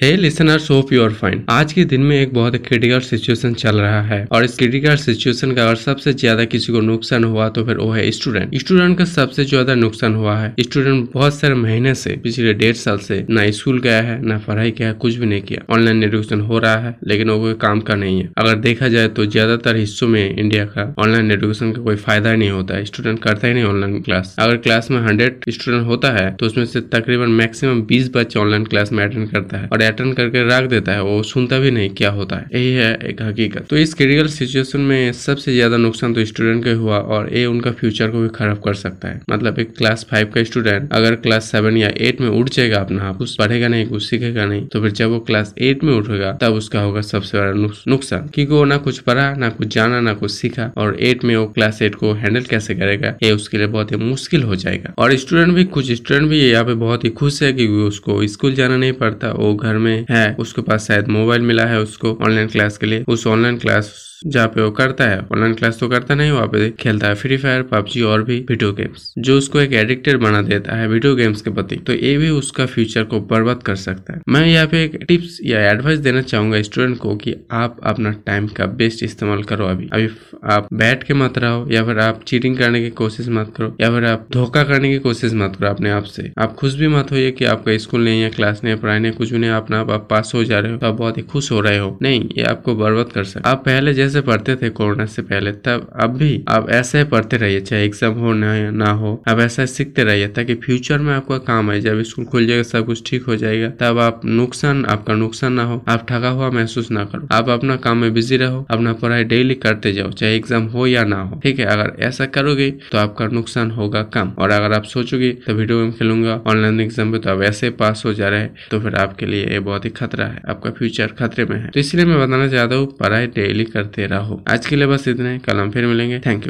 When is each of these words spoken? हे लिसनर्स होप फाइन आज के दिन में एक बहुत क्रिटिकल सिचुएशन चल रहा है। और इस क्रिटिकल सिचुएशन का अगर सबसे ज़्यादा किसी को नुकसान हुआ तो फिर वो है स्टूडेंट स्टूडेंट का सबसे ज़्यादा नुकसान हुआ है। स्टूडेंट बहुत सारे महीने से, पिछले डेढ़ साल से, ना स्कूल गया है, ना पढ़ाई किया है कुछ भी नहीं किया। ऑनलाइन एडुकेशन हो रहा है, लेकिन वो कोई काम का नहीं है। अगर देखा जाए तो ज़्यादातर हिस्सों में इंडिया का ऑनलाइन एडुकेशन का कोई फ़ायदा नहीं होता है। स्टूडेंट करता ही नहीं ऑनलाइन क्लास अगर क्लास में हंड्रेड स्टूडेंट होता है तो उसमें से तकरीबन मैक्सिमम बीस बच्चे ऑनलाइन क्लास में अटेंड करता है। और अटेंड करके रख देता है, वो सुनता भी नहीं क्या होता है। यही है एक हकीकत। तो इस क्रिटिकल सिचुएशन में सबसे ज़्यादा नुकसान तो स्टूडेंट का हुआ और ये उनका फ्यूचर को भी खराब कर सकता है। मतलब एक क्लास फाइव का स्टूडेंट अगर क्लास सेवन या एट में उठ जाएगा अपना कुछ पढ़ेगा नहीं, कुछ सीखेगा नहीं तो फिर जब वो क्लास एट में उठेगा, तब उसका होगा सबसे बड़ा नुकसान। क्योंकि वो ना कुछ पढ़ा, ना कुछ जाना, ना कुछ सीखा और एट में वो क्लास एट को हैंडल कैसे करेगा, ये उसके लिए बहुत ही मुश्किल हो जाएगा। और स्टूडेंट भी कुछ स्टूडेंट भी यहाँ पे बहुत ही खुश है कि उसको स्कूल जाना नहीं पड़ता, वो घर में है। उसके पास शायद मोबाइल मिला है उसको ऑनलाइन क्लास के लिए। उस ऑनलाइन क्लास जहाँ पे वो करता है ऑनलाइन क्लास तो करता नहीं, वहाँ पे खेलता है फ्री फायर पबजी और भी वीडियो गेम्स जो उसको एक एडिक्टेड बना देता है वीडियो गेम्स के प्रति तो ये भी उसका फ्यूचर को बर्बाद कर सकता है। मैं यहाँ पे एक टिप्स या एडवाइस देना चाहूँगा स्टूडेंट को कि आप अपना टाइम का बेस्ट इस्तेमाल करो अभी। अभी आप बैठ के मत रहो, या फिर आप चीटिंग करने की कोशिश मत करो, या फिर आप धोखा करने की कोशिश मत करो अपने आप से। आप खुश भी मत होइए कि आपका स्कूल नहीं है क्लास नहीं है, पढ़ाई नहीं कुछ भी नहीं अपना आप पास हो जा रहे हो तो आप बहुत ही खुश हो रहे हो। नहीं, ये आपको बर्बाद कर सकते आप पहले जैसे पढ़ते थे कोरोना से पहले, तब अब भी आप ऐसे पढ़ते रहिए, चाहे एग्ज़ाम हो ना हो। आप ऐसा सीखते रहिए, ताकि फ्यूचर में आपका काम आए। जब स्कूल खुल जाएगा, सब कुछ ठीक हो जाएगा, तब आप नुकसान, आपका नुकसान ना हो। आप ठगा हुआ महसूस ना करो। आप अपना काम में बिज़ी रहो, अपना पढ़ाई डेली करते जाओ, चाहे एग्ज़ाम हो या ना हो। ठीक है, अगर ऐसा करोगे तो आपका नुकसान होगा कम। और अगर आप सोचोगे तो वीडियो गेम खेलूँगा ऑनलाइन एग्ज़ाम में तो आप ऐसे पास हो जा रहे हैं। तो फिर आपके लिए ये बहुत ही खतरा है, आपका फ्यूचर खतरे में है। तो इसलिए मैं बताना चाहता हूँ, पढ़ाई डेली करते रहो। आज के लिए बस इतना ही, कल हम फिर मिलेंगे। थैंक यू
हे 0.00 0.10
लिसनर्स 0.16 0.70
होप 0.70 0.92
फाइन 1.14 1.42
आज 1.50 1.72
के 1.72 1.84
दिन 1.84 2.02
में 2.02 2.14
एक 2.16 2.32
बहुत 2.34 2.54
क्रिटिकल 2.66 3.00
सिचुएशन 3.00 3.54
चल 3.54 3.80
रहा 3.80 4.00
है। 4.02 4.24
और 4.32 4.44
इस 4.44 4.56
क्रिटिकल 4.58 4.94
सिचुएशन 4.96 5.52
का 5.54 5.62
अगर 5.62 5.74
सबसे 5.76 6.12
ज़्यादा 6.12 6.44
किसी 6.44 6.72
को 6.72 6.80
नुकसान 6.80 7.24
हुआ 7.24 7.48
तो 7.48 7.64
फिर 7.64 7.76
वो 7.76 7.90
है 7.90 8.10
स्टूडेंट 8.10 8.54
स्टूडेंट 8.58 8.96
का 8.98 9.04
सबसे 9.06 9.44
ज़्यादा 9.44 9.74
नुकसान 9.74 10.14
हुआ 10.14 10.36
है। 10.36 10.54
स्टूडेंट 10.60 11.10
बहुत 11.14 11.34
सारे 11.34 11.54
महीने 11.54 11.94
से, 11.94 12.16
पिछले 12.22 12.54
डेढ़ 12.54 12.74
साल 12.74 12.98
से, 12.98 13.24
ना 13.30 13.50
स्कूल 13.50 13.80
गया 13.80 14.00
है, 14.00 14.20
ना 14.22 14.38
पढ़ाई 14.46 14.70
किया 14.70 14.88
है 14.88 14.94
कुछ 14.94 15.16
भी 15.16 15.26
नहीं 15.26 15.42
किया। 15.42 15.64
ऑनलाइन 15.74 16.02
एडुकेशन 16.04 16.40
हो 16.40 16.58
रहा 16.58 16.76
है, 16.76 16.94
लेकिन 17.06 17.30
वो 17.30 17.38
कोई 17.40 17.54
काम 17.56 17.80
का 17.80 17.94
नहीं 17.96 18.22
है। 18.22 18.30
अगर 18.38 18.54
देखा 18.60 18.88
जाए 18.88 19.08
तो 19.10 19.26
ज़्यादातर 19.26 19.76
हिस्सों 19.76 20.08
में 20.08 20.36
इंडिया 20.36 20.64
का 20.66 20.94
ऑनलाइन 20.98 21.30
एडुकेशन 21.30 21.72
का 21.72 21.82
कोई 21.82 21.96
फ़ायदा 21.98 22.34
नहीं 22.34 22.50
होता 22.50 22.76
है। 22.76 22.84
स्टूडेंट 22.84 23.22
करता 23.22 23.48
ही 23.48 23.54
नहीं 23.54 23.64
ऑनलाइन 23.64 24.00
क्लास 24.00 24.34
अगर 24.38 24.56
क्लास 24.58 24.90
में 24.90 25.00
हंड्रेड 25.00 25.50
स्टूडेंट 25.50 25.86
होता 25.86 26.12
है 26.12 26.30
तो 26.36 26.46
उसमें 26.46 26.64
से 26.64 26.80
तकरीबन 26.96 27.38
मैक्सिमम 27.42 27.82
बीस 27.84 28.10
बच्चे 28.16 28.40
ऑनलाइन 28.40 28.64
क्लास 28.66 28.92
में 28.92 29.04
अटेंड 29.04 29.30
करता 29.30 29.58
है। 29.58 29.68
और 29.68 29.88
अटेंड 29.90 30.14
करके 30.14 30.42
रख 30.48 30.68
देता 30.70 30.92
है, 30.92 31.02
वो 31.02 31.22
सुनता 31.24 31.58
भी 31.58 31.70
नहीं 31.70 31.90
क्या 31.92 32.10
होता 32.12 32.36
है। 32.36 32.46
यही 32.54 32.72
है 32.74 32.92
एक 33.04 33.22
हकीकत। 33.22 33.66
तो 33.70 33.76
इस 33.78 33.94
क्रिटिकल 33.94 34.26
सिचुएशन 34.30 34.80
में 34.82 35.12
सबसे 35.14 35.52
ज़्यादा 35.54 35.76
नुकसान 35.78 36.14
तो 36.14 36.24
स्टूडेंट 36.26 36.64
का 36.64 36.72
हुआ 36.76 36.98
और 36.98 37.32
ये 37.34 37.44
उनका 37.46 37.70
फ्यूचर 37.72 38.10
को 38.10 38.20
भी 38.20 38.28
खराब 38.34 38.60
कर 38.64 38.74
सकता 38.76 39.08
है। 39.08 39.20
मतलब 39.30 39.58
एक 39.58 39.76
क्लास 39.76 40.06
फाइव 40.10 40.30
का 40.34 40.44
स्टूडेंट 40.44 40.92
अगर 40.92 41.14
क्लास 41.18 41.50
सेवन 41.50 41.76
या 41.76 41.90
एट 41.98 42.20
में 42.20 42.28
उठ 42.30 42.48
जाएगा 42.50 42.78
अपना 42.78 43.12
कुछ 43.12 43.34
पढ़ेगा 43.36 43.68
नहीं, 43.68 43.86
कुछ 43.86 44.02
सीखेगा 44.02 44.44
नहीं 44.46 44.66
तो 44.66 44.80
फिर 44.82 44.90
जब 44.92 45.10
वो 45.10 45.18
क्लास 45.22 45.54
एट 45.60 45.84
में 45.84 45.92
उठेगा, 45.94 46.32
तब 46.32 46.54
उसका 46.54 46.80
होगा 46.80 47.00
सबसे 47.02 47.38
बड़ा 47.38 47.52
नुकसान। 47.88 48.28
क्योंकि 48.34 48.52
वो 48.52 48.64
ना 48.64 48.76
कुछ 48.78 48.98
पढ़ा, 49.00 49.32
ना 49.34 49.48
कुछ 49.50 49.74
जाना, 49.74 50.00
ना 50.00 50.12
कुछ 50.14 50.30
सीखा 50.30 50.70
और 50.76 50.96
एट 51.02 51.24
में 51.24 51.36
वो 51.36 51.46
क्लास 51.48 51.80
एट 51.82 51.94
को 51.94 52.12
हैंडल 52.14 52.42
कैसे 52.44 52.74
करेगा, 52.74 53.14
ये 53.22 53.30
उसके 53.32 53.58
लिए 53.58 53.66
बहुत 53.68 53.92
ही 53.92 53.96
मुश्किल 53.98 54.42
हो 54.42 54.56
जाएगा। 54.56 54.92
और 54.98 55.16
स्टूडेंट 55.18 55.54
भी 55.54 55.64
कुछ 55.66 55.90
स्टूडेंट 55.92 56.28
भी 56.28 56.40
यहाँ 56.40 56.64
पे 56.64 56.74
बहुत 56.76 57.04
ही 57.04 57.10
खुश 57.12 57.42
है 57.42 57.52
कि 57.52 57.66
उसको 57.86 58.26
स्कूल 58.28 58.54
जाना 58.54 58.76
नहीं 58.76 58.92
पड़ता, 58.94 59.30
वो 59.32 59.54
घर 59.54 59.78
में 59.80 60.06
है। 60.10 60.34
उसके 60.38 60.62
पास 60.62 60.86
शायद 60.88 61.08
मोबाइल 61.10 61.42
मिला 61.42 61.64
है 61.66 61.80
उसको 61.80 62.18
ऑनलाइन 62.22 62.48
क्लास 62.48 62.78
के 62.78 62.86
लिए। 62.86 63.04
उस 63.08 63.26
ऑनलाइन 63.28 63.58
क्लास 63.58 63.98
जहाँ 64.26 64.48
पे 64.48 64.60
वो 64.62 64.70
करता 64.70 65.04
है 65.04 65.18
ऑनलाइन 65.22 65.54
क्लास 65.54 65.78
तो 65.80 65.88
करता 65.88 66.14
नहीं, 66.14 66.30
वहाँ 66.30 66.46
पे 66.46 66.68
खेलता 66.80 67.08
है 67.08 67.14
फ्री 67.14 67.36
फायर 67.36 67.62
पबजी 67.62 68.00
और 68.04 68.22
भी 68.22 68.38
वीडियो 68.40 68.72
गेम्स 68.72 69.12
जो 69.18 69.36
उसको 69.38 69.60
एक 69.60 69.72
एडिक्टेड 69.72 70.18
बना 70.20 70.42
देता 70.42 70.74
है 70.76 70.88
वीडियो 70.88 71.14
गेम्स 71.14 71.42
के 71.42 71.50
प्रति 71.50 71.76
तो 71.76 71.92
ये 71.92 72.16
भी 72.18 72.28
उसका 72.30 72.66
फ्यूचर 72.66 73.04
को 73.04 73.20
बर्बाद 73.22 73.62
कर 73.62 73.76
सकता 73.76 74.14
है। 74.14 74.20
मैं 74.28 74.44
यहाँ 74.46 74.66
पे 74.66 74.82
एक 74.84 74.98
टिप्स 75.08 75.38
या 75.44 75.60
एडवाइस 75.70 75.98
देना 75.98 76.22
चाहूँगा 76.22 76.60
स्टूडेंट 76.62 76.98
को 76.98 77.14
कि 77.16 77.34
आप 77.52 77.76
अपना 77.84 78.10
टाइम 78.26 78.46
का 78.48 78.66
बेस्ट 78.74 79.02
इस्तेमाल 79.04 79.42
करो 79.44 79.66
अभी। 79.66 79.88
अभी 79.92 80.08
आप 80.46 80.68
बैठ 80.74 81.02
के 81.04 81.14
मत 81.14 81.38
रहो, 81.38 81.66
या 81.70 81.84
फिर 81.84 81.98
आप 82.00 82.22
चीटिंग 82.26 82.58
करने 82.58 82.82
की 82.82 82.90
कोशिश 82.92 83.28
मत 83.30 83.52
करो, 83.56 83.74
या 83.80 83.90
फिर 83.90 84.04
आप 84.04 84.26
धोखा 84.32 84.64
करने 84.64 84.90
की 84.90 84.98
कोशिश 84.98 85.32
मत 85.34 85.56
करो 85.56 85.68
अपने 85.68 85.90
आप 85.90 86.04
से। 86.06 86.30
आप 86.38 86.54
खुश 86.54 86.74
भी 86.74 86.88
मत 86.88 87.12
होइए 87.12 87.30
कि 87.30 87.44
आपका 87.46 87.76
स्कूल 87.78 88.04
नहीं 88.04 88.22
है 88.22 88.30
क्लास 88.30 88.60
नहीं 88.64 88.74
है, 88.74 88.80
पढ़ाई 88.80 88.98
नहीं 88.98 89.12
कुछ 89.12 89.32
भी 89.32 89.38
नहीं 89.38 89.50
अपना 89.72 89.94
आप 89.94 90.06
पास 90.10 90.32
हो 90.34 90.42
जा 90.44 90.58
रहे 90.58 90.72
हो 90.72 90.78
तो 90.78 90.86
आप 90.86 90.94
बहुत 90.94 91.18
ही 91.18 91.22
खुश 91.24 91.50
हो 91.52 91.60
रहे 91.60 91.78
हो। 91.78 91.98
नहीं, 92.02 92.20
ये 92.38 92.44
आपको 92.44 92.74
बर्बाद 92.76 93.12
कर 93.12 93.24
सकते 93.24 93.48
आप 93.50 93.64
पहले 93.64 93.94
जैसे 93.94 94.20
पढ़ते 94.22 94.56
थे 94.56 94.68
कोरोना 94.70 95.06
से 95.06 95.22
पहले, 95.22 95.52
तब 95.52 95.88
अब 95.96 96.16
भी 96.16 96.30
आप 96.48 96.70
ऐसे 96.72 97.04
पढ़ते 97.06 97.36
रहिए, 97.36 97.60
चाहे 97.60 97.84
एग्ज़ाम 97.84 98.12
हो 98.14 98.32
ना 98.32 98.90
हो। 98.92 99.12
आप 99.28 99.38
ऐसा 99.40 99.66
सीखते 99.66 100.04
रहिए, 100.04 100.28
ताकि 100.30 100.54
फ्यूचर 100.56 100.98
में 100.98 101.12
आपका 101.14 101.38
काम 101.40 101.70
आए। 101.70 101.80
जब 101.80 102.02
स्कूल 102.02 102.24
खुल 102.26 102.46
जाएगा, 102.46 102.62
सब 102.62 102.86
कुछ 102.86 103.02
ठीक 103.06 103.24
हो 103.24 103.36
जाएगा, 103.36 103.68
तब 103.80 103.98
आप 104.00 104.20
नुकसान, 104.24 104.84
आपका 104.86 105.14
नुकसान 105.14 105.52
ना 105.52 105.64
हो। 105.64 105.82
आप 105.88 106.06
ठगा 106.08 106.28
हुआ 106.30 106.50
महसूस 106.50 106.90
ना 106.90 107.04
करो। 107.04 107.28
आप 107.32 107.48
अपना 107.50 107.76
काम 107.78 107.98
में 107.98 108.12
बिज़ी 108.14 108.36
रहो, 108.36 108.64
अपना 108.70 108.92
पढ़ाई 108.94 109.24
डेली 109.24 109.54
करते 109.56 109.92
जाओ, 109.92 110.10
चाहे 110.10 110.34
एग्ज़ाम 110.36 110.66
हो 110.68 110.86
या 110.86 111.04
ना 111.04 111.20
हो। 111.22 111.40
ठीक 111.42 111.58
है, 111.58 111.66
अगर 111.66 111.94
ऐसा 112.02 112.26
करोगे 112.28 112.70
तो 112.92 112.98
आपका 112.98 113.26
नुकसान 113.28 113.70
होगा 113.70 114.02
कम। 114.14 114.32
और 114.38 114.50
अगर 114.50 114.72
आप 114.72 114.84
सोचोगे 114.86 115.30
तो 115.46 115.54
वीडियो 115.54 115.78
गेम 115.78 115.90
खेलूँगा 115.92 116.40
ऑनलाइन 116.46 116.80
एग्ज़ाम 116.80 117.08
में 117.08 117.20
तो 117.20 117.30
आप 117.30 117.42
ऐसे 117.42 117.70
पास 117.72 118.02
हो 118.06 118.12
जा 118.14 118.28
रहे 118.28 118.40
हैं। 118.40 118.54
तो 118.70 118.80
फिर 118.80 118.94
आपके 118.96 119.26
लिए 119.26 119.44
ये 119.60 119.64
बहुत 119.64 119.84
ही 119.84 119.90
खतरा 119.90 120.26
है, 120.26 120.42
आपका 120.48 120.70
फ्यूचर 120.70 121.06
खतरे 121.18 121.44
में 121.44 121.56
है। 121.56 121.68
तो 121.68 121.80
इसलिए 121.80 122.04
मैं 122.04 122.18
बताना 122.18 122.48
चाहता 122.48 122.74
हूँ, 122.74 122.86
पढ़ाई 122.96 123.26
डेली 123.26 123.64
करते 123.64 124.06
रहो। 124.06 124.42
आज 124.48 124.66
के 124.66 124.76
लिए 124.76 124.86
बस 124.86 125.08
इतना 125.08 125.30
ही, 125.30 125.38
कल 125.38 125.56
हम 125.56 125.70
फिर 125.70 125.86
मिलेंगे। 125.86 126.20
थैंक 126.20 126.40
यू 126.40 126.48